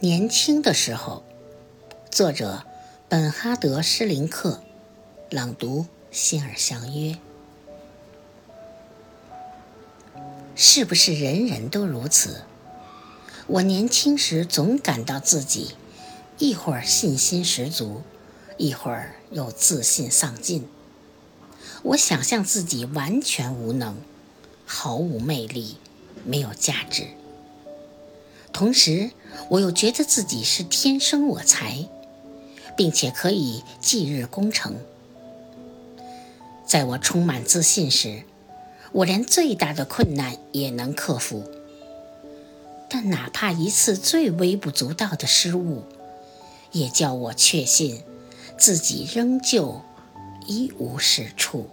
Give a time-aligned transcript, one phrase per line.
[0.00, 1.22] 年轻的时候
[2.10, 2.64] 作者
[3.08, 4.60] 本哈德施林克
[5.30, 7.16] 朗读心儿相约。
[10.54, 12.42] 是不是人人都如此？
[13.46, 15.74] 我年轻时总感到自己
[16.38, 18.02] 一会儿信心十足
[18.56, 20.68] 一会儿又自信丧尽。
[21.82, 23.96] 我想象自己完全无能
[24.64, 25.76] 毫无魅力。
[26.24, 27.04] 没有价值。
[28.52, 29.10] 同时，
[29.48, 31.88] 我又觉得自己是天生我材，
[32.76, 34.76] 并且可以继日功成。
[36.66, 38.22] 在我充满自信时，
[38.92, 41.44] 我连最大的困难也能克服。
[42.88, 45.82] 但哪怕一次最微不足道的失误，
[46.70, 48.02] 也叫我确信
[48.56, 49.82] 自己仍旧
[50.46, 51.68] 一无是处。